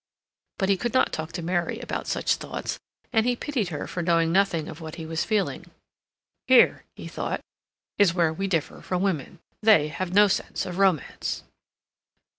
But 0.57 0.69
he 0.69 0.77
could 0.77 0.95
not 0.95 1.13
talk 1.13 1.31
to 1.33 1.43
Mary 1.43 1.77
about 1.79 2.07
such 2.07 2.33
thoughts; 2.33 2.79
and 3.13 3.23
he 3.23 3.35
pitied 3.35 3.67
her 3.69 3.85
for 3.85 4.01
knowing 4.01 4.31
nothing 4.31 4.67
of 4.67 4.81
what 4.81 4.95
he 4.95 5.05
was 5.05 5.23
feeling. 5.23 5.69
"Here," 6.47 6.85
he 6.95 7.07
thought, 7.07 7.41
"is 7.99 8.11
where 8.11 8.33
we 8.33 8.47
differ 8.47 8.81
from 8.81 9.03
women; 9.03 9.37
they 9.61 9.89
have 9.89 10.11
no 10.11 10.27
sense 10.27 10.65
of 10.65 10.79
romance." 10.79 11.43